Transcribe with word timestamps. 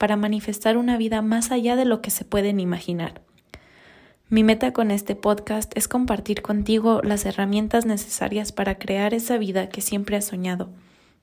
para 0.00 0.16
manifestar 0.16 0.78
una 0.78 0.96
vida 0.96 1.20
más 1.20 1.50
allá 1.50 1.76
de 1.76 1.84
lo 1.84 2.00
que 2.00 2.10
se 2.10 2.24
pueden 2.24 2.58
imaginar. 2.58 3.20
Mi 4.30 4.42
meta 4.42 4.72
con 4.72 4.90
este 4.90 5.14
podcast 5.14 5.76
es 5.76 5.88
compartir 5.88 6.40
contigo 6.40 7.02
las 7.04 7.26
herramientas 7.26 7.84
necesarias 7.84 8.50
para 8.50 8.78
crear 8.78 9.12
esa 9.12 9.36
vida 9.36 9.68
que 9.68 9.82
siempre 9.82 10.16
has 10.16 10.24
soñado. 10.24 10.70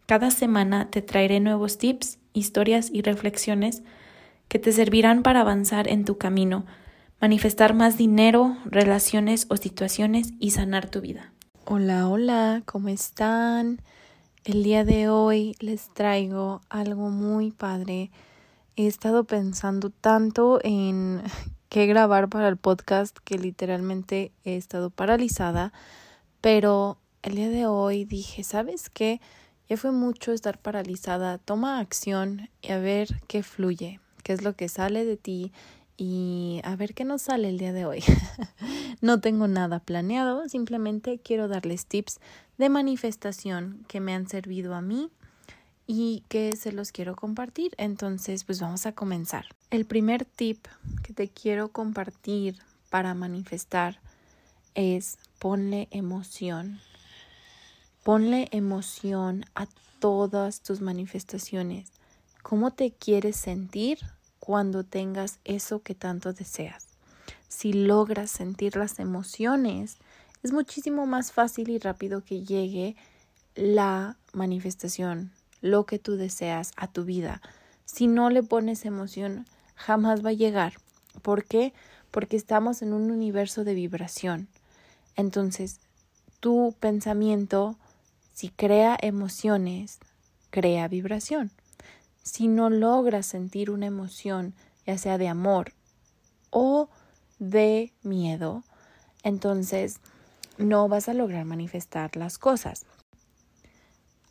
Cada 0.06 0.30
semana 0.30 0.92
te 0.92 1.02
traeré 1.02 1.40
nuevos 1.40 1.80
tips, 1.80 2.20
historias 2.34 2.92
y 2.94 3.02
reflexiones 3.02 3.82
que 4.48 4.60
te 4.60 4.72
servirán 4.72 5.24
para 5.24 5.42
avanzar 5.42 5.88
en 5.88 6.06
tu 6.06 6.20
camino, 6.20 6.68
manifestar 7.20 7.74
más 7.74 7.98
dinero, 7.98 8.58
relaciones 8.64 9.48
o 9.50 9.58
situaciones 9.58 10.34
y 10.40 10.52
sanar 10.52 10.88
tu 10.88 11.02
vida. 11.02 11.34
Hola, 11.66 12.08
hola, 12.08 12.62
¿cómo 12.68 12.90
están? 12.90 13.82
El 14.46 14.62
día 14.62 14.86
de 14.86 15.10
hoy 15.10 15.56
les 15.62 15.92
traigo 15.96 16.62
algo 16.70 17.10
muy 17.10 17.50
padre 17.50 18.12
he 18.78 18.86
estado 18.86 19.24
pensando 19.24 19.90
tanto 19.90 20.60
en 20.64 21.24
qué 21.70 21.88
grabar 21.88 22.30
para 22.30 22.48
el 22.48 22.58
podcast 22.58 23.18
que 23.24 23.38
literalmente 23.38 24.32
he 24.46 24.56
estado 24.56 24.92
paralizada, 24.92 25.74
pero 26.42 27.00
el 27.24 27.36
día 27.36 27.50
de 27.50 27.66
hoy 27.66 28.06
dije, 28.06 28.44
¿sabes 28.44 28.90
qué? 28.92 29.20
Ya 29.68 29.78
fue 29.78 29.92
mucho 29.92 30.32
estar 30.32 30.60
paralizada, 30.60 31.40
toma 31.40 31.80
acción 31.80 32.50
y 32.62 32.72
a 32.72 32.78
ver 32.78 33.20
qué 33.28 33.42
fluye, 33.42 34.00
qué 34.24 34.34
es 34.34 34.44
lo 34.44 34.56
que 34.56 34.70
sale 34.70 35.06
de 35.06 35.18
ti 35.18 35.52
y 35.98 36.62
a 36.64 36.76
ver 36.76 36.94
qué 36.94 37.04
nos 37.04 37.24
sale 37.24 37.50
el 37.50 37.58
día 37.58 37.74
de 37.74 37.86
hoy. 37.86 38.04
no 39.02 39.20
tengo 39.20 39.48
nada 39.48 39.80
planeado, 39.80 40.48
simplemente 40.48 41.18
quiero 41.18 41.48
darles 41.48 41.88
tips 41.88 42.20
de 42.60 42.70
manifestación 42.70 43.84
que 43.88 44.02
me 44.02 44.14
han 44.14 44.30
servido 44.30 44.76
a 44.76 44.82
mí 44.82 45.10
y 45.88 46.24
que 46.28 46.56
se 46.58 46.74
los 46.74 46.92
quiero 46.92 47.16
compartir. 47.16 47.74
Entonces, 47.78 48.44
pues 48.44 48.60
vamos 48.60 48.86
a 48.86 48.92
comenzar. 48.92 49.46
El 49.72 49.86
primer 49.86 50.26
tip 50.26 50.68
que 51.02 51.14
te 51.14 51.30
quiero 51.30 51.70
compartir 51.70 52.60
para 52.90 53.14
manifestar 53.14 54.00
es 54.76 55.18
ponle 55.40 55.88
emoción. 55.92 56.80
Ponle 58.04 58.50
emoción 58.52 59.46
a 59.56 59.68
todas 60.00 60.62
tus 60.62 60.82
manifestaciones. 60.82 61.92
¿Cómo 62.44 62.72
te 62.72 62.92
quieres 62.92 63.38
sentir 63.38 64.00
cuando 64.40 64.84
tengas 64.84 65.40
eso 65.46 65.82
que 65.82 65.96
tanto 65.96 66.34
deseas? 66.34 66.88
Si 67.48 67.74
logras 67.74 68.30
sentir 68.30 68.76
las 68.76 69.00
emociones, 69.00 69.98
es 70.44 70.52
muchísimo 70.52 71.06
más 71.06 71.32
fácil 71.32 71.70
y 71.70 71.80
rápido 71.80 72.24
que 72.24 72.44
llegue 72.44 72.96
la 73.56 74.18
manifestación, 74.34 75.32
lo 75.62 75.86
que 75.86 76.00
tú 76.00 76.16
deseas 76.16 76.72
a 76.76 76.88
tu 76.88 77.06
vida. 77.06 77.42
Si 77.86 78.08
no 78.08 78.30
le 78.30 78.44
pones 78.44 78.86
emoción, 78.86 79.46
jamás 79.76 80.26
va 80.26 80.30
a 80.30 80.34
llegar. 80.34 80.74
¿Por 81.22 81.46
qué? 81.46 81.74
Porque 82.12 82.38
estamos 82.38 82.82
en 82.82 82.94
un 82.94 83.12
universo 83.12 83.64
de 83.64 83.74
vibración. 83.74 84.48
Entonces, 85.16 85.80
tu 86.40 86.76
pensamiento, 86.80 87.76
si 88.34 88.50
crea 88.50 88.98
emociones, 89.02 90.00
crea 90.50 90.88
vibración. 90.88 91.52
Si 92.24 92.48
no 92.48 92.70
logras 92.70 93.26
sentir 93.26 93.72
una 93.72 93.86
emoción, 93.86 94.54
ya 94.86 94.98
sea 94.98 95.18
de 95.18 95.28
amor 95.28 95.74
o 96.50 96.90
de 97.40 97.94
miedo, 98.04 98.64
entonces 99.24 100.00
no 100.58 100.88
vas 100.88 101.10
a 101.10 101.14
lograr 101.14 101.46
manifestar 101.46 102.16
las 102.16 102.38
cosas. 102.38 102.86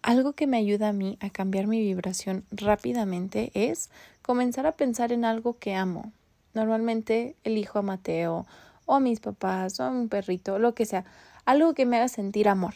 Algo 0.07 0.35
que 0.35 0.47
me 0.47 0.57
ayuda 0.57 0.91
a 0.91 0.93
mí 0.93 1.19
a 1.21 1.31
cambiar 1.31 1.67
mi 1.67 1.81
vibración 1.81 2.45
rápidamente 2.53 3.51
es 3.55 3.91
comenzar 4.23 4.65
a 4.65 4.71
pensar 4.71 5.11
en 5.11 5.25
algo 5.25 5.59
que 5.59 5.75
amo. 5.75 6.13
Normalmente 6.55 7.35
elijo 7.43 7.81
a 7.81 7.83
Mateo 7.83 8.47
o 8.85 8.95
a 8.95 9.01
mis 9.01 9.19
papás 9.19 9.81
o 9.81 9.83
a 9.83 9.91
un 9.91 10.09
perrito, 10.09 10.61
lo 10.61 10.77
que 10.77 10.87
sea, 10.87 11.05
algo 11.45 11.75
que 11.75 11.87
me 11.87 11.97
haga 11.97 12.07
sentir 12.07 12.49
amor. 12.49 12.75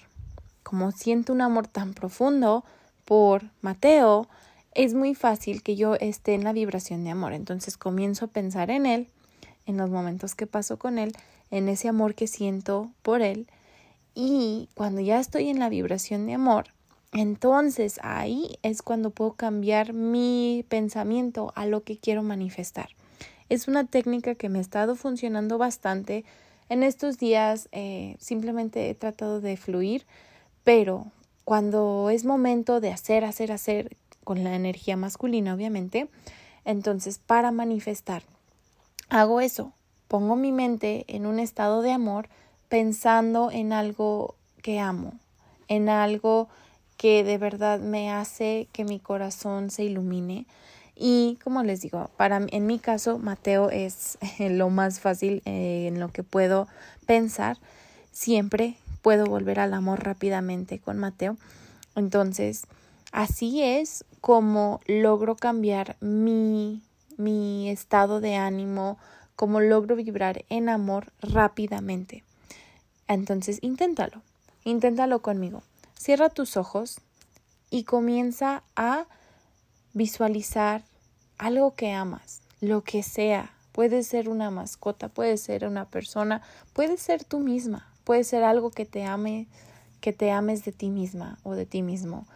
Como 0.64 0.90
siento 0.90 1.32
un 1.32 1.40
amor 1.40 1.68
tan 1.68 1.94
profundo 1.94 2.64
por 3.04 3.44
Mateo, 3.60 4.26
es 4.74 4.94
muy 4.94 5.14
fácil 5.14 5.62
que 5.62 5.76
yo 5.76 5.94
esté 5.94 6.34
en 6.34 6.42
la 6.42 6.52
vibración 6.52 7.04
de 7.04 7.10
amor. 7.10 7.32
Entonces 7.32 7.76
comienzo 7.76 8.24
a 8.24 8.28
pensar 8.32 8.72
en 8.72 8.86
él, 8.86 9.06
en 9.66 9.76
los 9.76 9.88
momentos 9.88 10.34
que 10.34 10.48
paso 10.48 10.80
con 10.80 10.98
él, 10.98 11.12
en 11.52 11.68
ese 11.68 11.86
amor 11.86 12.16
que 12.16 12.26
siento 12.26 12.90
por 13.02 13.22
él. 13.22 13.46
Y 14.16 14.68
cuando 14.74 15.00
ya 15.00 15.20
estoy 15.20 15.48
en 15.48 15.60
la 15.60 15.68
vibración 15.68 16.26
de 16.26 16.34
amor, 16.34 16.72
entonces 17.12 17.98
ahí 18.02 18.58
es 18.62 18.82
cuando 18.82 19.10
puedo 19.10 19.32
cambiar 19.32 19.92
mi 19.92 20.64
pensamiento 20.68 21.52
a 21.56 21.66
lo 21.66 21.82
que 21.82 21.98
quiero 21.98 22.22
manifestar. 22.22 22.90
Es 23.48 23.66
una 23.66 23.84
técnica 23.84 24.36
que 24.36 24.48
me 24.48 24.58
ha 24.58 24.62
estado 24.62 24.94
funcionando 24.94 25.58
bastante. 25.58 26.24
En 26.68 26.84
estos 26.84 27.18
días 27.18 27.68
eh, 27.72 28.16
simplemente 28.20 28.88
he 28.88 28.94
tratado 28.94 29.40
de 29.40 29.56
fluir, 29.56 30.06
pero 30.62 31.06
cuando 31.44 32.10
es 32.10 32.24
momento 32.24 32.80
de 32.80 32.92
hacer, 32.92 33.24
hacer, 33.24 33.50
hacer, 33.50 33.96
con 34.22 34.44
la 34.44 34.54
energía 34.54 34.96
masculina 34.96 35.54
obviamente, 35.54 36.08
entonces 36.64 37.18
para 37.18 37.50
manifestar, 37.50 38.22
hago 39.08 39.40
eso, 39.40 39.72
pongo 40.06 40.36
mi 40.36 40.52
mente 40.52 41.04
en 41.08 41.26
un 41.26 41.40
estado 41.40 41.82
de 41.82 41.90
amor 41.90 42.28
pensando 42.68 43.50
en 43.50 43.72
algo 43.72 44.36
que 44.62 44.78
amo, 44.78 45.14
en 45.66 45.88
algo 45.88 46.48
que 47.00 47.24
de 47.24 47.38
verdad 47.38 47.80
me 47.80 48.12
hace 48.12 48.68
que 48.74 48.84
mi 48.84 48.98
corazón 49.00 49.70
se 49.70 49.84
ilumine. 49.84 50.44
Y 50.94 51.38
como 51.42 51.62
les 51.62 51.80
digo, 51.80 52.10
para 52.18 52.42
en 52.46 52.66
mi 52.66 52.78
caso, 52.78 53.18
Mateo 53.18 53.70
es 53.70 54.18
lo 54.38 54.68
más 54.68 55.00
fácil 55.00 55.40
eh, 55.46 55.86
en 55.88 55.98
lo 55.98 56.10
que 56.10 56.22
puedo 56.22 56.68
pensar. 57.06 57.56
Siempre 58.12 58.76
puedo 59.00 59.24
volver 59.24 59.60
al 59.60 59.72
amor 59.72 60.04
rápidamente 60.04 60.78
con 60.78 60.98
Mateo. 60.98 61.38
Entonces, 61.96 62.66
así 63.12 63.62
es 63.62 64.04
como 64.20 64.80
logro 64.84 65.36
cambiar 65.36 65.96
mi, 66.00 66.82
mi 67.16 67.70
estado 67.70 68.20
de 68.20 68.36
ánimo, 68.36 68.98
como 69.36 69.60
logro 69.60 69.96
vibrar 69.96 70.44
en 70.50 70.68
amor 70.68 71.14
rápidamente. 71.22 72.24
Entonces, 73.08 73.58
inténtalo, 73.62 74.20
inténtalo 74.64 75.22
conmigo. 75.22 75.62
Cierra 76.00 76.30
tus 76.30 76.56
ojos 76.56 77.02
y 77.68 77.84
comienza 77.84 78.62
a 78.74 79.04
visualizar 79.92 80.82
algo 81.36 81.74
que 81.74 81.92
amas, 81.92 82.40
lo 82.62 82.82
que 82.82 83.02
sea. 83.02 83.52
Puede 83.72 84.02
ser 84.02 84.30
una 84.30 84.50
mascota, 84.50 85.10
puede 85.10 85.36
ser 85.36 85.66
una 85.66 85.90
persona, 85.90 86.40
puede 86.72 86.96
ser 86.96 87.22
tú 87.24 87.40
misma, 87.40 87.92
puede 88.04 88.24
ser 88.24 88.44
algo 88.44 88.70
que 88.70 88.86
te 88.86 89.04
ame, 89.04 89.46
que 90.00 90.14
te 90.14 90.30
ames 90.30 90.64
de 90.64 90.72
ti 90.72 90.88
misma 90.88 91.38
o 91.42 91.52
de 91.52 91.66
ti 91.66 91.82
mismo. 91.82 92.26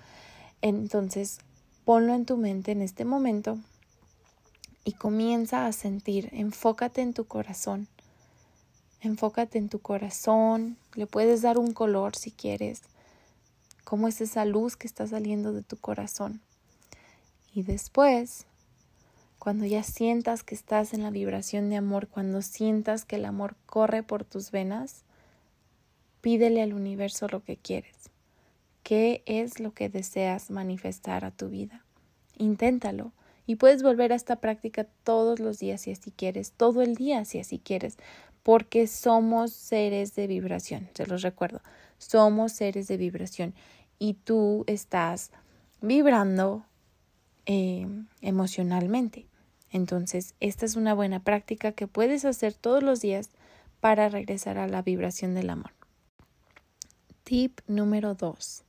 Entonces, 0.60 1.38
ponlo 1.86 2.12
en 2.12 2.26
tu 2.26 2.36
mente 2.36 2.72
en 2.72 2.82
este 2.82 3.06
momento 3.06 3.56
y 4.84 4.92
comienza 4.92 5.64
a 5.64 5.72
sentir, 5.72 6.28
enfócate 6.34 7.00
en 7.00 7.14
tu 7.14 7.24
corazón. 7.24 7.88
Enfócate 9.00 9.56
en 9.56 9.70
tu 9.70 9.78
corazón, 9.78 10.76
le 10.96 11.06
puedes 11.06 11.40
dar 11.40 11.56
un 11.56 11.72
color 11.72 12.14
si 12.14 12.30
quieres 12.30 12.82
cómo 13.84 14.08
es 14.08 14.20
esa 14.20 14.44
luz 14.44 14.76
que 14.76 14.86
está 14.86 15.06
saliendo 15.06 15.52
de 15.52 15.62
tu 15.62 15.76
corazón. 15.76 16.40
Y 17.54 17.62
después, 17.62 18.46
cuando 19.38 19.66
ya 19.66 19.82
sientas 19.82 20.42
que 20.42 20.54
estás 20.54 20.94
en 20.94 21.02
la 21.02 21.10
vibración 21.10 21.70
de 21.70 21.76
amor, 21.76 22.08
cuando 22.08 22.42
sientas 22.42 23.04
que 23.04 23.16
el 23.16 23.26
amor 23.26 23.56
corre 23.66 24.02
por 24.02 24.24
tus 24.24 24.50
venas, 24.50 25.04
pídele 26.20 26.62
al 26.62 26.72
universo 26.72 27.28
lo 27.28 27.44
que 27.44 27.56
quieres. 27.56 27.94
¿Qué 28.82 29.22
es 29.26 29.60
lo 29.60 29.72
que 29.72 29.88
deseas 29.88 30.50
manifestar 30.50 31.24
a 31.24 31.30
tu 31.30 31.48
vida? 31.48 31.84
Inténtalo. 32.36 33.12
Y 33.46 33.56
puedes 33.56 33.82
volver 33.82 34.12
a 34.12 34.16
esta 34.16 34.36
práctica 34.36 34.84
todos 35.04 35.38
los 35.38 35.58
días 35.58 35.82
si 35.82 35.90
así 35.90 36.10
quieres, 36.10 36.52
todo 36.52 36.80
el 36.80 36.94
día 36.94 37.24
si 37.26 37.38
así 37.38 37.58
quieres, 37.58 37.98
porque 38.42 38.86
somos 38.86 39.52
seres 39.52 40.14
de 40.14 40.26
vibración, 40.26 40.88
se 40.94 41.06
los 41.06 41.22
recuerdo, 41.22 41.60
somos 42.06 42.52
seres 42.52 42.88
de 42.88 42.96
vibración 42.96 43.54
y 43.98 44.14
tú 44.14 44.64
estás 44.66 45.30
vibrando 45.80 46.64
eh, 47.46 47.86
emocionalmente. 48.20 49.26
Entonces, 49.70 50.34
esta 50.40 50.66
es 50.66 50.76
una 50.76 50.94
buena 50.94 51.20
práctica 51.20 51.72
que 51.72 51.86
puedes 51.86 52.24
hacer 52.24 52.54
todos 52.54 52.82
los 52.82 53.00
días 53.00 53.30
para 53.80 54.08
regresar 54.08 54.56
a 54.56 54.68
la 54.68 54.82
vibración 54.82 55.34
del 55.34 55.50
amor. 55.50 55.72
Tip 57.24 57.60
número 57.66 58.14
2. 58.14 58.62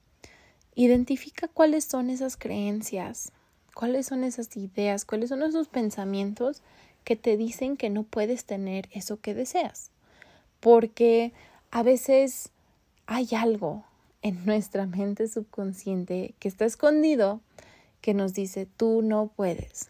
Identifica 0.76 1.48
cuáles 1.48 1.86
son 1.86 2.10
esas 2.10 2.38
creencias, 2.38 3.32
cuáles 3.74 4.08
son 4.08 4.24
esas 4.24 4.56
ideas, 4.58 5.06
cuáles 5.06 5.30
son 5.30 5.44
esos 5.44 5.68
pensamientos 5.68 6.62
que 7.04 7.16
te 7.16 7.38
dicen 7.38 7.78
que 7.78 7.90
no 7.90 8.04
puedes 8.04 8.46
tener 8.46 8.90
eso 8.92 9.22
que 9.22 9.34
deseas. 9.34 9.92
Porque 10.60 11.34
a 11.72 11.84
veces 11.84 12.50
hay 13.08 13.30
algo 13.36 13.84
en 14.22 14.46
nuestra 14.46 14.86
mente 14.86 15.28
subconsciente 15.28 16.34
que 16.40 16.48
está 16.48 16.66
escondido 16.66 17.42
que 18.02 18.14
nos 18.14 18.34
dice 18.34 18.68
tú 18.78 19.02
no 19.02 19.28
puedes, 19.36 19.90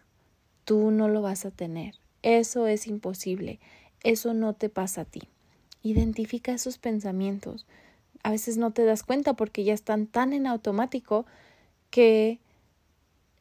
tú 0.64 0.92
no 0.92 1.08
lo 1.08 1.22
vas 1.22 1.46
a 1.46 1.52
tener, 1.52 1.96
eso 2.22 2.68
es 2.68 2.88
imposible, 2.88 3.60
eso 4.04 4.34
no 4.34 4.54
te 4.54 4.70
pasa 4.70 5.02
a 5.02 5.06
ti. 5.06 5.24
Identifica 5.84 6.54
esos 6.54 6.78
pensamientos. 6.78 7.66
A 8.24 8.32
veces 8.32 8.58
no 8.58 8.72
te 8.72 8.86
das 8.86 9.04
cuenta 9.04 9.34
porque 9.34 9.64
ya 9.64 9.74
están 9.74 10.08
tan 10.08 10.34
en 10.34 10.48
automático 10.48 11.26
que 11.92 12.40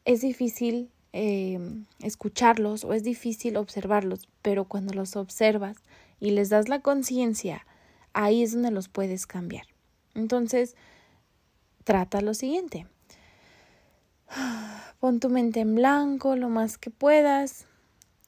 es 0.05 0.21
difícil 0.21 0.89
eh, 1.13 1.59
escucharlos 2.01 2.83
o 2.83 2.93
es 2.93 3.03
difícil 3.03 3.57
observarlos, 3.57 4.27
pero 4.41 4.65
cuando 4.65 4.93
los 4.93 5.15
observas 5.15 5.77
y 6.19 6.31
les 6.31 6.49
das 6.49 6.69
la 6.69 6.81
conciencia, 6.81 7.65
ahí 8.15 8.41
es 8.41 8.53
donde 8.53 8.71
los 8.71 8.89
puedes 8.89 9.27
cambiar. 9.27 9.67
Entonces, 10.15 10.75
trata 11.83 12.21
lo 12.21 12.33
siguiente. 12.33 12.87
Pon 14.99 15.19
tu 15.19 15.29
mente 15.29 15.59
en 15.59 15.75
blanco 15.75 16.35
lo 16.35 16.49
más 16.49 16.79
que 16.79 16.89
puedas 16.89 17.67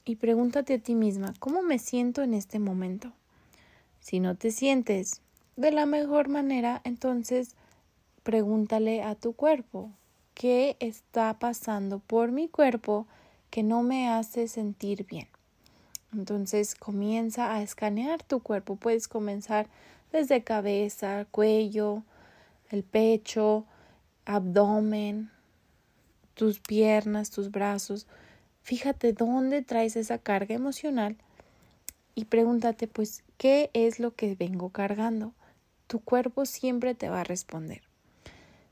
y 0.05 0.17
pregúntate 0.17 0.75
a 0.75 0.79
ti 0.79 0.93
misma, 0.93 1.33
¿cómo 1.39 1.63
me 1.63 1.79
siento 1.79 2.21
en 2.21 2.33
este 2.33 2.59
momento? 2.59 3.11
Si 3.99 4.19
no 4.19 4.35
te 4.35 4.51
sientes 4.51 5.21
de 5.55 5.71
la 5.71 5.85
mejor 5.85 6.29
manera, 6.29 6.81
entonces 6.83 7.55
pregúntale 8.23 9.01
a 9.03 9.15
tu 9.15 9.33
cuerpo, 9.33 9.91
¿qué 10.33 10.77
está 10.79 11.39
pasando 11.39 11.99
por 11.99 12.31
mi 12.31 12.47
cuerpo 12.47 13.07
que 13.49 13.63
no 13.63 13.83
me 13.83 14.09
hace 14.09 14.47
sentir 14.47 15.05
bien? 15.05 15.27
Entonces 16.13 16.75
comienza 16.75 17.53
a 17.53 17.61
escanear 17.61 18.23
tu 18.23 18.41
cuerpo. 18.41 18.75
Puedes 18.75 19.07
comenzar 19.07 19.67
desde 20.11 20.43
cabeza, 20.43 21.25
cuello, 21.31 22.03
el 22.69 22.83
pecho, 22.83 23.65
abdomen, 24.25 25.29
tus 26.33 26.59
piernas, 26.59 27.29
tus 27.31 27.51
brazos. 27.51 28.07
Fíjate 28.61 29.13
dónde 29.13 29.61
traes 29.61 29.95
esa 29.95 30.17
carga 30.17 30.55
emocional 30.55 31.17
y 32.15 32.25
pregúntate 32.25 32.87
pues 32.87 33.23
qué 33.37 33.69
es 33.73 33.99
lo 33.99 34.15
que 34.15 34.35
vengo 34.35 34.69
cargando. 34.69 35.33
Tu 35.87 35.99
cuerpo 35.99 36.45
siempre 36.45 36.95
te 36.95 37.09
va 37.09 37.21
a 37.21 37.23
responder. 37.23 37.81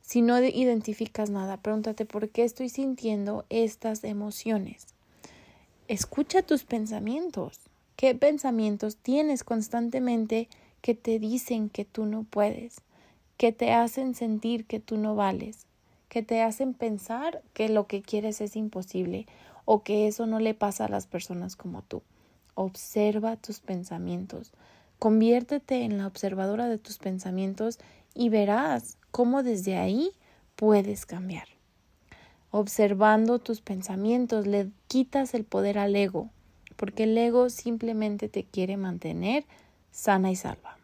Si 0.02 0.22
no 0.22 0.38
identificas 0.44 1.30
nada, 1.30 1.58
pregúntate 1.58 2.06
por 2.06 2.30
qué 2.30 2.44
estoy 2.44 2.70
sintiendo 2.70 3.46
estas 3.50 4.04
emociones. 4.04 4.95
Escucha 5.88 6.42
tus 6.42 6.64
pensamientos. 6.64 7.60
¿Qué 7.96 8.16
pensamientos 8.16 8.98
tienes 8.98 9.44
constantemente 9.44 10.50
que 10.82 10.96
te 10.96 11.20
dicen 11.20 11.70
que 11.70 11.86
tú 11.86 12.08
no 12.08 12.24
puedes, 12.24 12.82
que 13.38 13.52
te 13.52 13.72
hacen 13.72 14.16
sentir 14.16 14.66
que 14.66 14.80
tú 14.80 14.98
no 14.98 15.16
vales, 15.16 15.68
que 16.10 16.24
te 16.24 16.42
hacen 16.42 16.74
pensar 16.74 17.44
que 17.54 17.70
lo 17.70 17.86
que 17.86 18.02
quieres 18.02 18.42
es 18.42 18.56
imposible 18.56 19.28
o 19.66 19.84
que 19.84 20.08
eso 20.08 20.26
no 20.26 20.40
le 20.40 20.56
pasa 20.56 20.86
a 20.86 20.90
las 20.90 21.06
personas 21.06 21.56
como 21.56 21.84
tú. 21.84 22.02
Observa 22.56 23.38
tus 23.38 23.60
pensamientos, 23.60 24.54
conviértete 24.98 25.84
en 25.84 26.00
la 26.00 26.08
observadora 26.08 26.68
de 26.68 26.80
tus 26.80 26.98
pensamientos 26.98 27.78
y 28.16 28.30
verás 28.30 28.98
cómo 29.12 29.44
desde 29.44 29.78
ahí 29.78 30.10
puedes 30.56 31.06
cambiar. 31.06 31.55
Observando 32.58 33.40
tus 33.40 33.60
pensamientos 33.60 34.48
le 34.48 34.70
quitas 34.88 35.34
el 35.34 35.44
poder 35.44 35.78
al 35.78 35.94
ego, 35.94 36.30
porque 36.78 37.04
el 37.04 37.18
ego 37.18 37.50
simplemente 37.50 38.30
te 38.30 38.46
quiere 38.46 38.78
mantener 38.78 39.44
sana 39.92 40.32
y 40.32 40.38
salva. 40.38 40.78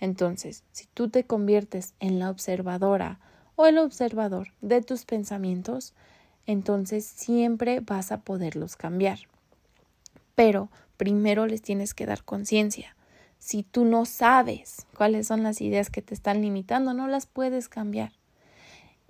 Entonces, 0.00 0.64
si 0.72 0.86
tú 0.94 1.10
te 1.10 1.24
conviertes 1.24 1.92
en 2.00 2.18
la 2.18 2.30
observadora 2.30 3.20
o 3.56 3.66
el 3.66 3.76
observador 3.76 4.54
de 4.62 4.80
tus 4.80 5.04
pensamientos, 5.04 5.92
entonces 6.46 7.04
siempre 7.04 7.80
vas 7.80 8.10
a 8.10 8.22
poderlos 8.22 8.74
cambiar. 8.74 9.18
Pero 10.34 10.70
primero 10.96 11.46
les 11.46 11.60
tienes 11.60 11.92
que 11.92 12.06
dar 12.06 12.24
conciencia. 12.24 12.96
Si 13.38 13.64
tú 13.64 13.84
no 13.84 14.06
sabes 14.06 14.86
cuáles 14.96 15.26
son 15.26 15.42
las 15.42 15.60
ideas 15.60 15.90
que 15.90 16.00
te 16.00 16.14
están 16.14 16.40
limitando, 16.40 16.94
no 16.94 17.06
las 17.06 17.26
puedes 17.26 17.68
cambiar. 17.68 18.12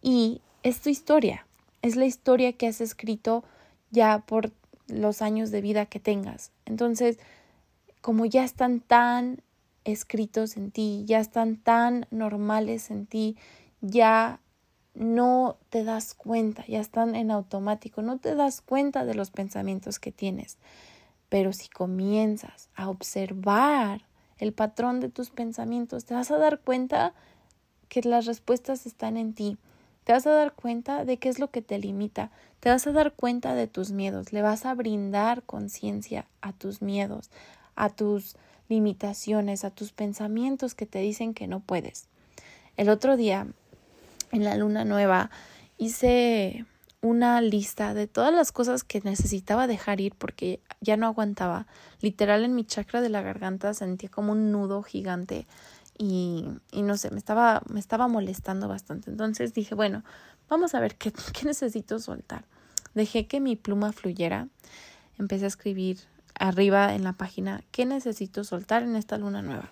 Y 0.03 0.41
es 0.65 0.81
tu 0.81 0.89
historia, 0.89 1.46
es 1.87 1.97
la 1.97 2.07
historia 2.07 2.53
que 2.53 2.67
has 2.67 2.81
escrito 2.81 3.45
ya 3.91 4.19
por 4.27 4.53
los 4.89 5.23
años 5.23 5.51
de 5.51 5.61
vida 5.61 5.87
que 5.87 6.01
tengas. 6.01 6.53
Entonces, 6.65 7.19
como 8.01 8.25
ya 8.25 8.45
están 8.45 8.81
tan 8.81 9.43
escritos 9.85 10.57
en 10.57 10.71
ti, 10.71 11.05
ya 11.07 11.21
están 11.21 11.57
tan 11.57 12.07
normales 12.11 12.91
en 12.91 13.07
ti, 13.07 13.37
ya 13.81 14.41
no 14.95 15.59
te 15.69 15.85
das 15.85 16.15
cuenta, 16.15 16.65
ya 16.67 16.81
están 16.81 17.15
en 17.15 17.31
automático, 17.31 18.03
no 18.03 18.19
te 18.19 18.35
das 18.35 18.63
cuenta 18.63 19.05
de 19.05 19.15
los 19.15 19.31
pensamientos 19.31 19.99
que 19.99 20.11
tienes. 20.11 20.59
Pero 21.29 21.53
si 21.53 21.69
comienzas 21.69 22.69
a 22.75 22.89
observar 22.89 24.03
el 24.39 24.53
patrón 24.53 25.01
de 25.01 25.09
tus 25.09 25.31
pensamientos, 25.31 26.05
te 26.05 26.15
vas 26.15 26.31
a 26.31 26.39
dar 26.39 26.61
cuenta 26.61 27.15
que 27.89 28.03
las 28.03 28.27
respuestas 28.27 28.87
están 28.87 29.17
en 29.17 29.35
ti. 29.35 29.57
Te 30.07 30.13
vas 30.13 30.25
a 30.29 30.31
dar 30.31 30.53
cuenta 30.53 31.05
de 31.05 31.17
qué 31.17 31.29
es 31.29 31.41
lo 31.41 31.51
que 31.51 31.63
te 31.63 31.81
limita. 31.81 32.31
Te 32.61 32.71
vas 32.71 32.87
a 32.87 32.93
dar 32.93 33.15
cuenta 33.15 33.57
de 33.57 33.67
tus 33.67 33.91
miedos. 33.91 34.33
Le 34.33 34.41
vas 34.41 34.65
a 34.65 34.73
brindar 34.73 35.43
conciencia 35.43 36.27
a 36.41 36.53
tus 36.53 36.81
miedos, 36.81 37.29
a 37.75 37.89
tus 37.91 38.37
limitaciones, 38.69 39.65
a 39.65 39.73
tus 39.73 39.91
pensamientos 39.91 40.77
que 40.77 40.87
te 40.87 41.01
dicen 41.01 41.35
que 41.35 41.49
no 41.49 41.59
puedes. 41.59 42.07
El 42.77 42.89
otro 42.89 43.17
día, 43.17 43.49
en 44.31 44.45
la 44.45 44.55
luna 44.57 44.85
nueva, 44.85 45.33
hice 45.77 46.65
una 47.01 47.41
lista 47.41 47.93
de 47.93 48.07
todas 48.07 48.33
las 48.33 48.53
cosas 48.53 48.85
que 48.85 49.01
necesitaba 49.01 49.67
dejar 49.67 50.01
ir 50.01 50.15
porque 50.15 50.61
ya 50.81 50.97
no 50.97 51.07
aguantaba. 51.07 51.67
Literal 52.01 52.45
en 52.45 52.55
mi 52.55 52.65
chakra 52.65 53.01
de 53.01 53.09
la 53.09 53.23
garganta 53.23 53.75
sentía 53.75 54.09
como 54.09 54.31
un 54.31 54.53
nudo 54.53 54.85
gigante 54.85 55.49
y, 55.99 56.45
no 56.73 56.97
sé, 56.97 57.11
me 57.11 57.19
estaba, 57.19 57.63
me 57.69 57.81
estaba 57.81 58.09
molestando 58.09 58.69
bastante. 58.69 59.11
Entonces 59.11 59.55
dije, 59.55 59.75
bueno, 59.75 60.05
vamos 60.49 60.75
a 60.75 60.81
ver 60.81 60.97
qué, 60.97 61.13
qué 61.33 61.47
necesito 61.47 61.99
soltar. 61.99 62.45
Dejé 62.95 63.27
que 63.27 63.41
mi 63.41 63.57
pluma 63.57 63.93
fluyera, 63.93 64.49
empecé 65.19 65.45
a 65.45 65.49
escribir 65.49 65.99
arriba 66.39 66.95
en 66.95 67.05
la 67.05 67.15
página 67.15 67.63
qué 67.71 67.87
necesito 67.87 68.45
soltar 68.45 68.83
en 68.83 68.97
esta 68.97 69.19
luna 69.19 69.43
nueva. 69.43 69.71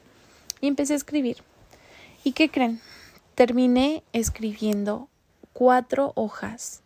Y 0.60 0.68
empecé 0.68 0.94
a 0.94 0.96
escribir. 0.96 1.38
¿Y 2.22 2.32
qué 2.32 2.50
creen? 2.50 2.80
Terminé 3.34 4.02
escribiendo 4.12 5.08
cuatro 5.52 6.12
hojas 6.14 6.82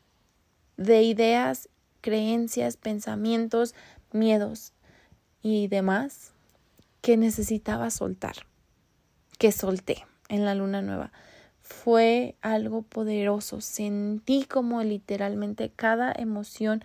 de 0.76 1.02
ideas, 1.02 1.68
creencias, 2.00 2.76
pensamientos, 2.76 3.74
miedos 4.12 4.72
y 5.42 5.68
demás 5.68 6.32
que 7.02 7.16
necesitaba 7.16 7.90
soltar 7.90 8.48
que 9.38 9.52
solté 9.52 10.04
en 10.28 10.44
la 10.44 10.54
luna 10.54 10.82
nueva. 10.82 11.12
Fue 11.62 12.36
algo 12.40 12.82
poderoso. 12.82 13.60
Sentí 13.60 14.44
como 14.44 14.82
literalmente 14.82 15.70
cada 15.74 16.12
emoción, 16.12 16.82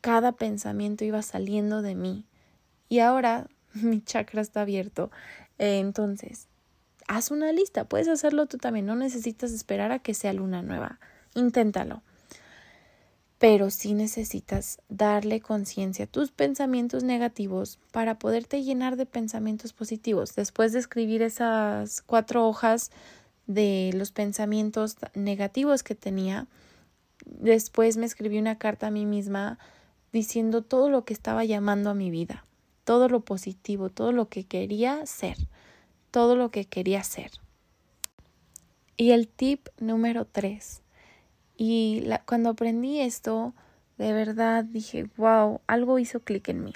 cada 0.00 0.32
pensamiento 0.32 1.04
iba 1.04 1.22
saliendo 1.22 1.82
de 1.82 1.94
mí. 1.94 2.26
Y 2.88 3.00
ahora 3.00 3.48
mi 3.74 4.02
chakra 4.02 4.40
está 4.40 4.62
abierto. 4.62 5.10
entonces, 5.58 6.48
haz 7.06 7.30
una 7.30 7.52
lista. 7.52 7.84
Puedes 7.84 8.08
hacerlo 8.08 8.46
tú 8.46 8.58
también. 8.58 8.86
No 8.86 8.96
necesitas 8.96 9.52
esperar 9.52 9.92
a 9.92 9.98
que 9.98 10.14
sea 10.14 10.32
luna 10.32 10.62
nueva. 10.62 10.98
Inténtalo 11.34 12.02
pero 13.38 13.70
sí 13.70 13.94
necesitas 13.94 14.80
darle 14.88 15.40
conciencia 15.40 16.06
a 16.06 16.08
tus 16.08 16.32
pensamientos 16.32 17.04
negativos 17.04 17.78
para 17.92 18.18
poderte 18.18 18.64
llenar 18.64 18.96
de 18.96 19.06
pensamientos 19.06 19.72
positivos. 19.72 20.34
Después 20.34 20.72
de 20.72 20.80
escribir 20.80 21.22
esas 21.22 22.02
cuatro 22.02 22.48
hojas 22.48 22.90
de 23.46 23.92
los 23.94 24.10
pensamientos 24.10 24.96
negativos 25.14 25.84
que 25.84 25.94
tenía, 25.94 26.48
después 27.24 27.96
me 27.96 28.06
escribí 28.06 28.38
una 28.38 28.58
carta 28.58 28.88
a 28.88 28.90
mí 28.90 29.06
misma 29.06 29.58
diciendo 30.12 30.62
todo 30.62 30.90
lo 30.90 31.04
que 31.04 31.14
estaba 31.14 31.44
llamando 31.44 31.90
a 31.90 31.94
mi 31.94 32.10
vida, 32.10 32.44
todo 32.82 33.08
lo 33.08 33.20
positivo, 33.20 33.88
todo 33.88 34.10
lo 34.10 34.28
que 34.28 34.44
quería 34.44 35.06
ser, 35.06 35.36
todo 36.10 36.34
lo 36.34 36.50
que 36.50 36.64
quería 36.64 37.04
ser. 37.04 37.30
Y 38.96 39.12
el 39.12 39.28
tip 39.28 39.68
número 39.78 40.24
tres 40.24 40.82
y 41.58 42.04
cuando 42.24 42.50
aprendí 42.50 43.00
esto, 43.00 43.52
de 43.98 44.12
verdad 44.12 44.64
dije, 44.64 45.10
wow, 45.16 45.60
algo 45.66 45.98
hizo 45.98 46.20
clic 46.20 46.48
en 46.48 46.64
mí. 46.64 46.72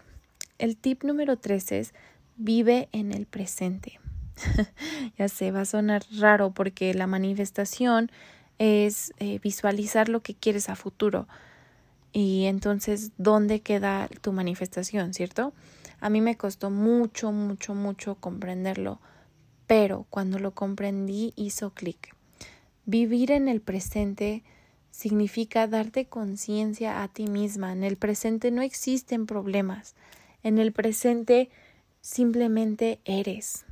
El 0.59 0.77
tip 0.77 1.05
número 1.05 1.39
tres 1.39 1.71
es 1.71 1.95
vive 2.37 2.89
en 2.91 3.13
el 3.13 3.27
presente. 3.27 4.01
ya 5.19 5.29
sé, 5.29 5.53
va 5.53 5.61
a 5.61 5.67
sonar 5.67 6.03
raro 6.19 6.51
porque 6.51 6.95
la 6.95 7.07
manifestación 7.07 8.11
es 8.59 9.13
eh, 9.19 9.39
visualizar 9.39 10.09
lo 10.09 10.21
que 10.21 10.35
quieres 10.35 10.69
a 10.69 10.75
futuro. 10.75 11.29
Y 12.13 12.47
entonces, 12.47 13.13
¿dónde 13.19 13.61
queda 13.61 14.09
tu 14.21 14.33
manifestación, 14.33 15.15
cierto? 15.15 15.53
A 16.01 16.11
mí 16.11 16.21
me 16.21 16.37
costó 16.37 16.71
mucho, 16.71 17.31
mucho, 17.31 17.77
mucho 17.77 18.17
comprenderlo, 18.17 19.01
pero 19.69 20.07
cuando 20.11 20.41
lo 20.41 20.51
comprendí 20.51 21.33
hizo 21.37 21.71
clic. 21.71 22.17
Vivir 22.85 23.31
en 23.31 23.49
el 23.49 23.61
presente 23.61 24.43
significa 24.93 25.67
darte 25.67 26.05
conciencia 26.05 27.03
a 27.03 27.09
ti 27.09 27.27
misma. 27.27 27.73
En 27.73 27.83
el 27.83 27.97
presente 27.97 28.53
no 28.53 28.63
existen 28.63 29.27
problemas. 29.27 29.97
En 30.45 30.59
el 30.59 30.71
presente 30.73 31.51
simplemente 32.01 33.01
eres. 33.05 33.65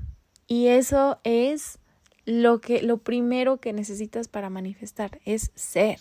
Y 0.48 0.66
eso 0.66 1.20
es 1.22 1.78
lo 2.24 2.60
que 2.60 2.82
lo 2.82 2.98
primero 2.98 3.58
que 3.58 3.72
necesitas 3.72 4.26
para 4.26 4.50
manifestar 4.50 5.20
es 5.24 5.52
ser. 5.54 5.98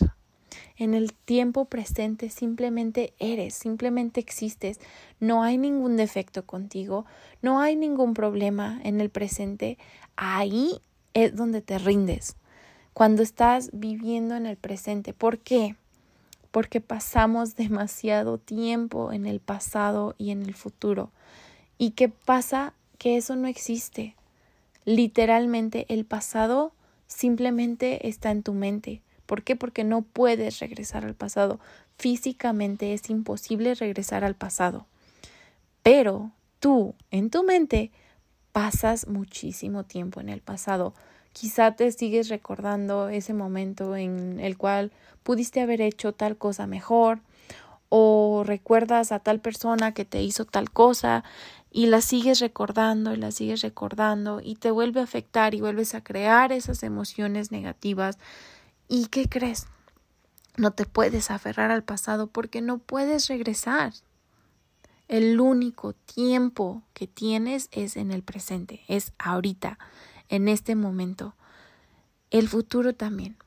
En 0.77 0.93
el 0.93 1.13
tiempo 1.13 1.65
presente 1.65 2.29
simplemente 2.29 3.13
eres, 3.19 3.53
simplemente 3.53 4.19
existes. 4.19 4.79
No 5.19 5.43
hay 5.43 5.57
ningún 5.57 5.97
defecto 5.97 6.45
contigo, 6.45 7.05
no 7.41 7.59
hay 7.59 7.75
ningún 7.75 8.13
problema 8.13 8.79
en 8.83 9.01
el 9.01 9.09
presente. 9.09 9.77
Ahí 10.15 10.79
es 11.13 11.35
donde 11.35 11.61
te 11.61 11.77
rindes. 11.77 12.37
Cuando 12.99 13.23
estás 13.23 13.69
viviendo 13.71 14.35
en 14.35 14.45
el 14.45 14.57
presente. 14.57 15.13
¿Por 15.13 15.37
qué? 15.39 15.77
Porque 16.51 16.81
pasamos 16.81 17.55
demasiado 17.55 18.39
tiempo 18.39 19.13
en 19.13 19.25
el 19.25 19.39
pasado 19.39 20.15
y 20.17 20.31
en 20.31 20.41
el 20.41 20.53
futuro. 20.53 21.09
¿Y 21.77 21.91
qué 21.91 22.09
pasa? 22.09 22.73
Que 22.97 23.15
eso 23.15 23.37
no 23.37 23.47
existe. 23.47 24.17
Literalmente 24.83 25.85
el 25.87 26.03
pasado 26.03 26.73
simplemente 27.07 28.09
está 28.09 28.31
en 28.31 28.43
tu 28.43 28.53
mente. 28.53 29.01
¿Por 29.25 29.43
qué? 29.43 29.55
Porque 29.55 29.85
no 29.85 30.01
puedes 30.01 30.59
regresar 30.59 31.05
al 31.05 31.15
pasado. 31.15 31.61
Físicamente 31.97 32.93
es 32.93 33.09
imposible 33.09 33.75
regresar 33.75 34.25
al 34.25 34.35
pasado. 34.35 34.87
Pero 35.83 36.31
tú, 36.59 36.95
en 37.11 37.29
tu 37.29 37.43
mente, 37.43 37.91
pasas 38.51 39.07
muchísimo 39.07 39.85
tiempo 39.85 40.19
en 40.19 40.27
el 40.27 40.41
pasado. 40.41 40.93
Quizá 41.33 41.75
te 41.75 41.91
sigues 41.91 42.29
recordando 42.29 43.09
ese 43.09 43.33
momento 43.33 43.95
en 43.95 44.39
el 44.39 44.57
cual 44.57 44.91
pudiste 45.23 45.61
haber 45.61 45.81
hecho 45.81 46.13
tal 46.13 46.37
cosa 46.37 46.67
mejor 46.67 47.19
o 47.89 48.43
recuerdas 48.45 49.11
a 49.11 49.19
tal 49.19 49.39
persona 49.39 49.93
que 49.93 50.05
te 50.05 50.21
hizo 50.21 50.45
tal 50.45 50.71
cosa 50.71 51.23
y 51.71 51.87
la 51.87 52.01
sigues 52.01 52.39
recordando 52.39 53.13
y 53.13 53.17
la 53.17 53.31
sigues 53.31 53.61
recordando 53.61 54.41
y 54.43 54.55
te 54.55 54.71
vuelve 54.71 55.01
a 55.01 55.03
afectar 55.03 55.53
y 55.53 55.61
vuelves 55.61 55.95
a 55.95 56.03
crear 56.03 56.51
esas 56.51 56.83
emociones 56.83 57.51
negativas. 57.51 58.17
¿Y 58.87 59.07
qué 59.07 59.27
crees? 59.27 59.67
No 60.57 60.71
te 60.71 60.85
puedes 60.85 61.31
aferrar 61.31 61.71
al 61.71 61.83
pasado 61.83 62.27
porque 62.27 62.61
no 62.61 62.79
puedes 62.79 63.27
regresar. 63.27 63.93
El 65.07 65.39
único 65.39 65.93
tiempo 65.93 66.83
que 66.93 67.07
tienes 67.07 67.69
es 67.71 67.97
en 67.97 68.11
el 68.11 68.21
presente, 68.21 68.81
es 68.87 69.13
ahorita, 69.17 69.79
en 70.29 70.47
este 70.47 70.75
momento. 70.75 71.35
El 72.31 72.47
futuro 72.47 72.93
también. 72.95 73.37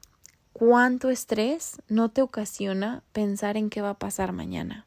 ¿Cuánto 0.52 1.08
estrés 1.08 1.80
no 1.88 2.10
te 2.10 2.20
ocasiona 2.20 3.02
pensar 3.12 3.56
en 3.56 3.70
qué 3.70 3.80
va 3.80 3.90
a 3.90 3.98
pasar 3.98 4.32
mañana? 4.32 4.86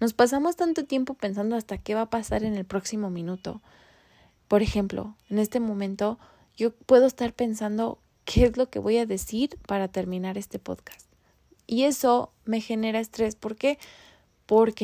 Nos 0.00 0.12
pasamos 0.12 0.56
tanto 0.56 0.84
tiempo 0.84 1.14
pensando 1.14 1.56
hasta 1.56 1.78
qué 1.78 1.94
va 1.94 2.02
a 2.02 2.10
pasar 2.10 2.44
en 2.44 2.56
el 2.56 2.64
próximo 2.64 3.08
minuto. 3.08 3.62
Por 4.48 4.62
ejemplo, 4.62 5.16
en 5.30 5.38
este 5.38 5.60
momento 5.60 6.18
yo 6.56 6.74
puedo 6.74 7.06
estar 7.06 7.32
pensando 7.32 7.98
qué 8.24 8.44
es 8.44 8.56
lo 8.56 8.68
que 8.68 8.80
voy 8.80 8.98
a 8.98 9.06
decir 9.06 9.58
para 9.66 9.88
terminar 9.88 10.36
este 10.36 10.58
podcast. 10.58 11.06
Y 11.66 11.84
eso 11.84 12.32
me 12.44 12.60
genera 12.60 13.00
estrés. 13.00 13.36
Porque 13.36 13.78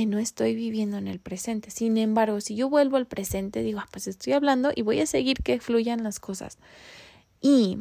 no 0.07 0.19
estoy 0.19 0.55
viviendo 0.55 0.97
en 0.97 1.09
el 1.09 1.19
presente. 1.19 1.71
Sin 1.71 1.99
embargo, 1.99 2.41
si 2.41 2.57
yo 2.57 2.71
vuelvo 2.71 2.97
al 2.97 3.07
presente, 3.07 3.63
digo, 3.63 3.81
ah, 3.81 3.89
pues 3.91 4.07
estoy 4.07 4.33
hablando 4.33 4.71
y 4.75 4.83
voy 4.83 5.01
a 5.01 5.07
seguir 5.07 5.39
que 5.43 5.61
fluyan 5.61 6.03
las 6.03 6.21
cosas. 6.21 6.59
Y 7.43 7.79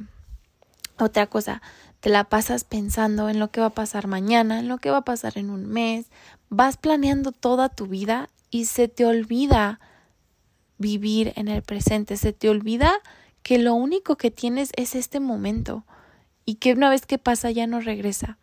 otra 1.00 1.27
cosa, 1.27 1.62
te 2.01 2.10
la 2.10 2.25
pasas 2.25 2.65
pensando 2.65 3.29
en 3.29 3.39
lo 3.39 3.51
que 3.51 3.62
va 3.62 3.67
a 3.67 3.74
pasar 3.74 4.07
mañana, 4.07 4.60
en 4.60 4.67
lo 4.67 4.79
que 4.79 4.91
va 4.91 4.98
a 4.98 5.05
pasar 5.05 5.38
en 5.38 5.50
un 5.50 5.65
mes, 5.65 6.07
vas 6.50 6.75
planeando 6.77 7.31
toda 7.31 7.69
tu 7.69 7.88
vida 7.88 8.29
y 8.50 8.65
se 8.65 8.88
te 8.88 9.05
olvida 9.05 9.79
vivir 10.77 11.34
en 11.36 11.48
el 11.48 11.62
presente, 11.62 12.17
se 12.17 12.34
te 12.34 12.50
olvida 12.50 12.91
que 13.43 13.60
lo 13.60 13.74
único 13.75 14.17
que 14.17 14.29
tienes 14.29 14.72
es 14.75 14.93
este 14.93 15.19
momento 15.19 15.86
y 16.46 16.55
que 16.55 16.74
una 16.74 16.89
vez 16.89 17.05
que 17.05 17.17
pasa 17.17 17.50
ya 17.51 17.65
no 17.65 17.79
regresa. 17.79 18.38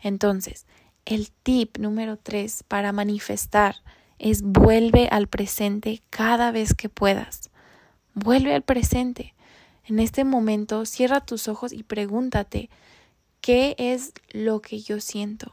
Entonces, 0.00 0.66
el 1.04 1.30
tip 1.30 1.78
número 1.78 2.16
tres 2.16 2.64
para 2.66 2.92
manifestar 2.92 3.76
es 4.18 4.42
vuelve 4.42 5.08
al 5.10 5.26
presente 5.26 6.02
cada 6.10 6.52
vez 6.52 6.74
que 6.74 6.88
puedas. 6.88 7.50
Vuelve 8.14 8.54
al 8.54 8.62
presente. 8.62 9.34
En 9.84 9.98
este 9.98 10.24
momento, 10.24 10.86
cierra 10.86 11.20
tus 11.20 11.48
ojos 11.48 11.72
y 11.72 11.82
pregúntate, 11.82 12.70
¿qué 13.40 13.74
es 13.78 14.12
lo 14.30 14.62
que 14.62 14.80
yo 14.80 15.00
siento? 15.00 15.52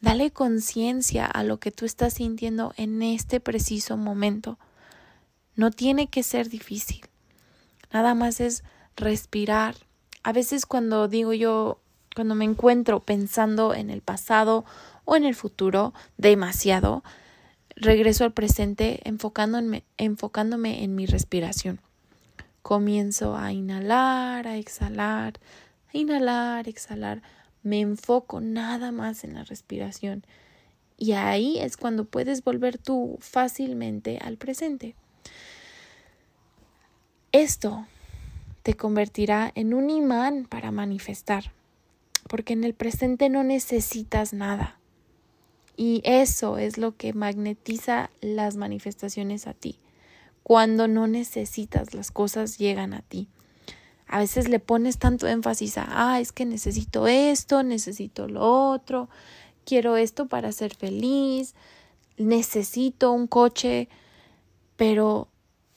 Dale 0.00 0.32
conciencia 0.32 1.26
a 1.26 1.44
lo 1.44 1.58
que 1.58 1.70
tú 1.70 1.84
estás 1.84 2.14
sintiendo 2.14 2.72
en 2.76 3.02
este 3.02 3.40
preciso 3.40 3.96
momento. 3.96 4.58
No 5.54 5.70
tiene 5.70 6.08
que 6.08 6.22
ser 6.22 6.48
difícil. 6.48 7.02
Nada 7.92 8.14
más 8.14 8.40
es 8.40 8.64
respirar. 8.96 9.76
A 10.22 10.32
veces 10.32 10.66
cuando 10.66 11.08
digo 11.08 11.32
yo, 11.32 11.80
cuando 12.18 12.34
me 12.34 12.46
encuentro 12.46 12.98
pensando 12.98 13.74
en 13.74 13.90
el 13.90 14.02
pasado 14.02 14.64
o 15.04 15.14
en 15.14 15.24
el 15.24 15.36
futuro 15.36 15.94
demasiado, 16.16 17.04
regreso 17.76 18.24
al 18.24 18.32
presente 18.32 18.98
enfocándome, 19.04 19.84
enfocándome 19.98 20.82
en 20.82 20.96
mi 20.96 21.06
respiración. 21.06 21.78
Comienzo 22.62 23.36
a 23.36 23.52
inhalar, 23.52 24.48
a 24.48 24.56
exhalar, 24.56 25.34
a 25.94 25.96
inhalar, 25.96 26.68
exhalar 26.68 27.22
me 27.62 27.78
enfoco 27.78 28.40
nada 28.40 28.90
más 28.90 29.22
en 29.22 29.34
la 29.34 29.44
respiración. 29.44 30.24
Y 30.96 31.12
ahí 31.12 31.60
es 31.60 31.76
cuando 31.76 32.04
puedes 32.04 32.42
volver 32.42 32.78
tú 32.78 33.16
fácilmente 33.20 34.18
al 34.20 34.38
presente. 34.38 34.96
Esto 37.30 37.86
te 38.64 38.74
convertirá 38.74 39.52
en 39.54 39.72
un 39.72 39.88
imán 39.88 40.46
para 40.46 40.72
manifestar, 40.72 41.52
porque 42.28 42.52
en 42.52 42.64
el 42.64 42.74
presente 42.74 43.28
no 43.28 43.44
necesitas 43.44 44.32
nada. 44.32 44.78
Y 45.76 46.00
eso 46.04 46.58
es 46.58 46.76
lo 46.76 46.96
que 46.96 47.12
magnetiza 47.12 48.10
las 48.20 48.56
manifestaciones 48.56 49.46
a 49.46 49.54
ti. 49.54 49.78
Cuando 50.42 50.88
no 50.88 51.06
necesitas, 51.06 51.94
las 51.94 52.10
cosas 52.10 52.58
llegan 52.58 52.94
a 52.94 53.02
ti. 53.02 53.28
A 54.08 54.18
veces 54.18 54.48
le 54.48 54.58
pones 54.58 54.98
tanto 54.98 55.26
énfasis 55.26 55.78
a, 55.78 55.86
ah, 55.88 56.20
es 56.20 56.32
que 56.32 56.46
necesito 56.46 57.06
esto, 57.06 57.62
necesito 57.62 58.26
lo 58.26 58.70
otro, 58.70 59.08
quiero 59.64 59.96
esto 59.96 60.26
para 60.26 60.50
ser 60.50 60.74
feliz, 60.74 61.54
necesito 62.16 63.12
un 63.12 63.26
coche, 63.26 63.88
pero 64.76 65.28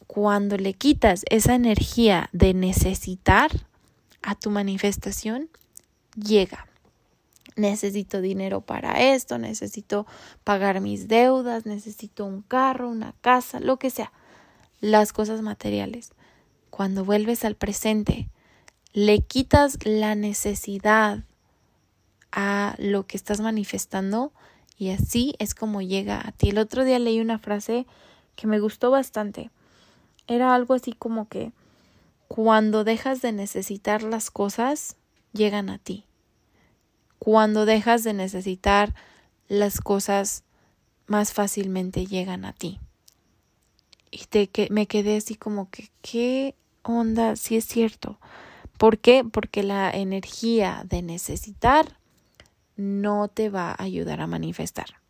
cuando 0.07 0.57
le 0.57 0.73
quitas 0.73 1.25
esa 1.29 1.55
energía 1.55 2.29
de 2.31 2.53
necesitar 2.53 3.51
a 4.21 4.35
tu 4.35 4.49
manifestación, 4.49 5.49
llega. 6.15 6.67
Necesito 7.55 8.21
dinero 8.21 8.61
para 8.61 9.01
esto, 9.13 9.37
necesito 9.37 10.07
pagar 10.43 10.79
mis 10.81 11.07
deudas, 11.07 11.65
necesito 11.65 12.25
un 12.25 12.41
carro, 12.41 12.89
una 12.89 13.13
casa, 13.21 13.59
lo 13.59 13.77
que 13.77 13.89
sea, 13.89 14.11
las 14.79 15.11
cosas 15.13 15.41
materiales 15.41 16.13
cuando 16.71 17.05
vuelves 17.05 17.45
al 17.45 17.55
presente, 17.55 18.29
le 18.93 19.21
quitas 19.21 19.77
la 19.85 20.15
necesidad 20.15 21.23
a 22.31 22.75
lo 22.79 23.05
que 23.05 23.17
estás 23.17 23.41
manifestando 23.41 24.31
y 24.77 24.89
así 24.89 25.35
es 25.37 25.53
como 25.53 25.81
llega 25.81 26.25
a 26.25 26.31
ti. 26.31 26.49
El 26.49 26.57
otro 26.57 26.83
día 26.83 26.97
leí 26.97 27.19
una 27.19 27.37
frase 27.37 27.85
que 28.35 28.47
me 28.47 28.59
gustó 28.59 28.89
bastante. 28.89 29.51
Era 30.27 30.55
algo 30.55 30.73
así 30.73 30.93
como 30.93 31.27
que 31.27 31.51
cuando 32.27 32.83
dejas 32.83 33.21
de 33.21 33.33
necesitar 33.33 34.01
las 34.01 34.31
cosas, 34.31 34.95
llegan 35.33 35.69
a 35.69 35.77
ti. 35.77 36.05
Cuando 37.19 37.65
dejas 37.65 38.03
de 38.03 38.13
necesitar 38.13 38.95
las 39.47 39.79
cosas, 39.81 40.43
más 41.07 41.33
fácilmente 41.33 42.05
llegan 42.05 42.45
a 42.45 42.53
ti. 42.53 42.79
Y 44.09 44.25
te, 44.25 44.47
que, 44.47 44.67
me 44.71 44.87
quedé 44.87 45.17
así 45.17 45.35
como 45.35 45.69
que, 45.69 45.89
¿qué 46.01 46.55
onda, 46.83 47.35
sí 47.35 47.55
es 47.57 47.65
cierto. 47.65 48.19
¿Por 48.77 48.97
qué? 48.97 49.23
Porque 49.23 49.63
la 49.63 49.91
energía 49.91 50.83
de 50.87 51.01
necesitar 51.01 51.97
no 52.75 53.27
te 53.27 53.49
va 53.49 53.71
a 53.71 53.83
ayudar 53.83 54.21
a 54.21 54.27
manifestar. 54.27 55.01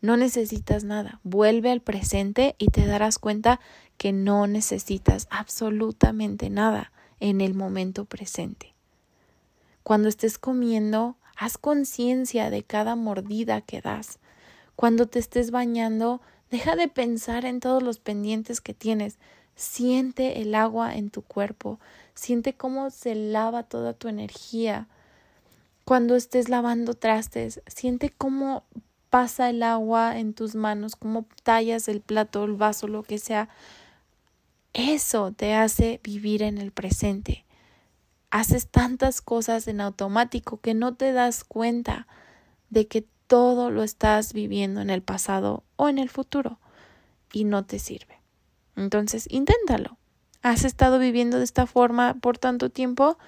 No 0.00 0.16
necesitas 0.16 0.84
nada. 0.84 1.20
Vuelve 1.22 1.70
al 1.70 1.82
presente 1.82 2.54
y 2.58 2.68
te 2.68 2.86
darás 2.86 3.18
cuenta 3.18 3.60
que 3.98 4.12
no 4.12 4.46
necesitas 4.46 5.28
absolutamente 5.30 6.48
nada 6.48 6.92
en 7.20 7.42
el 7.42 7.54
momento 7.54 8.06
presente. 8.06 8.69
Cuando 9.82 10.08
estés 10.08 10.38
comiendo, 10.38 11.16
haz 11.36 11.58
conciencia 11.58 12.50
de 12.50 12.62
cada 12.62 12.96
mordida 12.96 13.60
que 13.62 13.80
das. 13.80 14.18
Cuando 14.76 15.06
te 15.06 15.18
estés 15.18 15.50
bañando, 15.50 16.20
deja 16.50 16.76
de 16.76 16.88
pensar 16.88 17.44
en 17.44 17.60
todos 17.60 17.82
los 17.82 17.98
pendientes 17.98 18.60
que 18.60 18.74
tienes. 18.74 19.18
Siente 19.56 20.40
el 20.42 20.54
agua 20.54 20.94
en 20.94 21.10
tu 21.10 21.22
cuerpo, 21.22 21.78
siente 22.14 22.54
cómo 22.54 22.90
se 22.90 23.14
lava 23.14 23.62
toda 23.62 23.92
tu 23.92 24.08
energía. 24.08 24.88
Cuando 25.84 26.14
estés 26.14 26.48
lavando 26.48 26.94
trastes, 26.94 27.60
siente 27.66 28.10
cómo 28.10 28.64
pasa 29.10 29.50
el 29.50 29.62
agua 29.62 30.18
en 30.18 30.34
tus 30.34 30.54
manos, 30.54 30.96
cómo 30.96 31.26
tallas 31.42 31.88
el 31.88 32.00
plato, 32.00 32.44
el 32.44 32.52
vaso, 32.52 32.86
lo 32.86 33.02
que 33.02 33.18
sea. 33.18 33.48
Eso 34.72 35.32
te 35.32 35.54
hace 35.54 36.00
vivir 36.02 36.42
en 36.42 36.58
el 36.58 36.70
presente. 36.70 37.44
Haces 38.30 38.68
tantas 38.68 39.20
cosas 39.20 39.66
en 39.68 39.80
automático 39.80 40.60
que 40.60 40.74
no 40.74 40.94
te 40.94 41.12
das 41.12 41.44
cuenta 41.44 42.06
de 42.68 42.86
que 42.86 43.06
todo 43.26 43.70
lo 43.70 43.82
estás 43.82 44.32
viviendo 44.32 44.80
en 44.80 44.90
el 44.90 45.02
pasado 45.02 45.64
o 45.76 45.88
en 45.88 45.98
el 45.98 46.08
futuro 46.08 46.58
y 47.32 47.44
no 47.44 47.64
te 47.64 47.78
sirve. 47.78 48.20
Entonces, 48.76 49.26
inténtalo. 49.30 49.98
Has 50.42 50.64
estado 50.64 50.98
viviendo 50.98 51.38
de 51.38 51.44
esta 51.44 51.66
forma 51.66 52.14
por 52.14 52.38
tanto 52.38 52.70
tiempo 52.70 53.18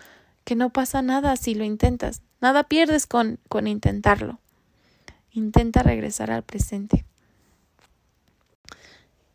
que 0.44 0.56
no 0.56 0.71
pasa 0.71 1.02
nada 1.02 1.37
si 1.37 1.54
lo 1.54 1.64
intentas. 1.64 2.23
Nada 2.40 2.64
pierdes 2.64 3.06
con, 3.06 3.38
con 3.49 3.66
intentarlo. 3.66 4.40
Intenta 5.30 5.82
regresar 5.82 6.30
al 6.30 6.42
presente. 6.42 7.04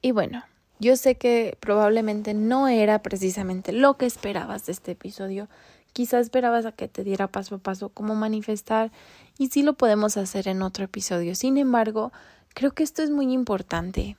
Y 0.02 0.12
bueno, 0.12 0.44
yo 0.80 0.96
sé 0.96 1.16
que 1.16 1.58
probablemente 1.60 2.34
no 2.34 2.68
era 2.68 3.02
precisamente 3.02 3.72
lo 3.72 3.98
que 3.98 4.06
esperabas 4.06 4.66
de 4.66 4.74
este 4.74 4.92
episodio. 4.92 5.50
Quizás 5.94 6.22
esperabas 6.22 6.66
a 6.66 6.72
que 6.72 6.88
te 6.88 7.04
diera 7.04 7.28
paso 7.28 7.56
a 7.56 7.58
paso 7.58 7.90
cómo 7.90 8.14
manifestar 8.14 8.92
y 9.38 9.48
sí 9.48 9.64
lo 9.64 9.74
podemos 9.74 10.18
hacer 10.18 10.48
en 10.48 10.62
otro 10.62 10.86
episodio. 10.86 11.34
Sin 11.34 11.58
embargo, 11.58 12.12
creo 12.54 12.72
que 12.72 12.84
esto 12.84 13.02
es 13.02 13.10
muy 13.10 13.34
importante 13.34 14.18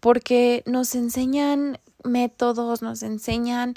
porque 0.00 0.64
nos 0.66 0.94
enseñan 0.94 1.78
métodos, 2.02 2.82
nos 2.82 3.02
enseñan 3.02 3.74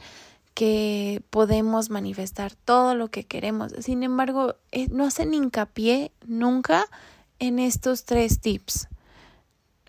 que 0.55 1.21
podemos 1.29 1.91
manifestar 1.91 2.55
todo 2.55 2.95
lo 2.95 3.09
que 3.09 3.25
queremos. 3.25 3.73
Sin 3.79 4.01
embargo, 4.01 4.55
eh, 4.71 4.87
no 4.89 5.05
hacen 5.05 5.35
hincapié 5.35 6.11
nunca 6.25 6.87
en 7.37 7.59
estos 7.59 8.05
tres 8.05 8.39
tips 8.41 8.87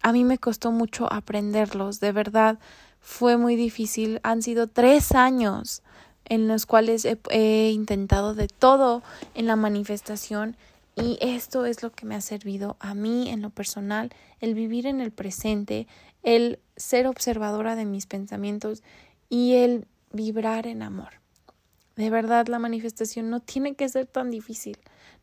a 0.09 0.12
mí 0.12 0.25
me 0.25 0.38
costó 0.38 0.73
mucho 0.73 1.12
aprenderlos, 1.12 2.00
de 2.00 2.12
verdad 2.12 2.59
fue 3.00 3.37
muy 3.37 3.57
difícil. 3.57 4.21
Han 4.23 4.41
sido 4.41 4.67
tres 4.67 5.12
años 5.12 5.83
en 6.25 6.49
los 6.49 6.65
cuales 6.65 7.05
he, 7.05 7.71
intentado 7.71 8.35
de 8.35 8.49
todo 8.49 9.03
en 9.35 9.47
la 9.47 9.57
manifestación 9.57 10.57
y 10.97 11.19
esto 11.21 11.67
es 11.67 11.83
lo 11.83 11.93
que 11.93 12.07
me 12.07 12.15
ha 12.15 12.23
servido 12.23 12.77
a 12.81 12.95
mí 12.95 13.29
en 13.29 13.43
lo 13.43 13.50
personal, 13.50 14.11
el 14.41 14.55
vivir 14.55 14.87
en 14.87 15.03
el 15.03 15.12
presente, 15.12 15.87
el 16.23 16.59
ser 16.77 17.07
observadora 17.07 17.77
de 17.77 17.85
mis 17.85 18.07
pensamientos 18.07 18.83
y 19.29 19.57
el 19.57 19.87
vibrar 20.12 20.67
en 20.67 20.83
amor. 20.83 21.21
De 21.97 22.09
verdad, 22.09 22.47
la 22.47 22.59
manifestación 22.59 23.29
no 23.29 23.41
tiene 23.41 23.75
que 23.75 23.88
ser 23.91 24.07
tan 24.07 24.31
difícil. 24.31 24.79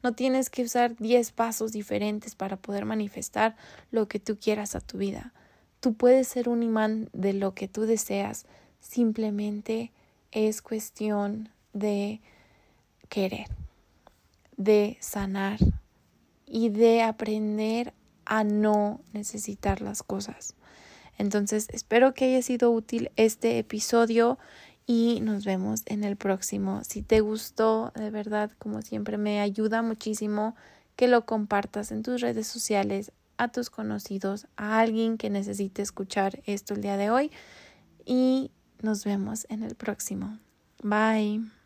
No 0.05 0.13
tienes 0.13 0.51
que 0.51 0.61
usar 0.61 0.95
10 0.97 1.31
pasos 1.31 1.71
diferentes 1.71 2.35
para 2.35 2.57
poder 2.57 2.85
manifestar 2.85 3.55
lo 3.89 4.07
que 4.07 4.19
tú 4.19 4.37
quieras 4.37 4.75
a 4.75 4.79
tu 4.79 4.99
vida. 4.99 5.33
Tú 5.79 5.95
puedes 5.95 6.27
ser 6.27 6.47
un 6.47 6.61
imán 6.61 7.09
de 7.11 7.33
lo 7.33 7.55
que 7.55 7.67
tú 7.67 7.87
deseas. 7.87 8.45
Simplemente 8.79 9.91
es 10.31 10.61
cuestión 10.61 11.49
de 11.73 12.21
querer, 13.09 13.47
de 14.57 14.95
sanar 14.99 15.57
y 16.45 16.69
de 16.69 17.01
aprender 17.01 17.91
a 18.25 18.43
no 18.43 19.01
necesitar 19.11 19.81
las 19.81 20.03
cosas. 20.03 20.53
Entonces, 21.17 21.67
espero 21.71 22.13
que 22.13 22.25
haya 22.25 22.43
sido 22.43 22.69
útil 22.69 23.09
este 23.15 23.57
episodio 23.57 24.37
y 24.87 25.19
nos 25.21 25.45
vemos 25.45 25.81
en 25.85 26.03
el 26.03 26.15
próximo. 26.15 26.83
Si 26.83 27.01
te 27.01 27.21
gustó, 27.21 27.91
de 27.95 28.09
verdad, 28.11 28.51
como 28.59 28.81
siempre, 28.81 29.17
me 29.17 29.39
ayuda 29.41 29.81
muchísimo 29.81 30.55
que 30.95 31.07
lo 31.07 31.25
compartas 31.25 31.91
en 31.91 32.03
tus 32.03 32.21
redes 32.21 32.47
sociales, 32.47 33.11
a 33.37 33.49
tus 33.49 33.69
conocidos, 33.69 34.47
a 34.55 34.79
alguien 34.79 35.17
que 35.17 35.29
necesite 35.29 35.81
escuchar 35.81 36.41
esto 36.45 36.73
el 36.73 36.81
día 36.81 36.97
de 36.97 37.09
hoy 37.09 37.31
y 38.05 38.51
nos 38.81 39.03
vemos 39.03 39.45
en 39.49 39.63
el 39.63 39.75
próximo. 39.75 40.37
Bye. 40.83 41.64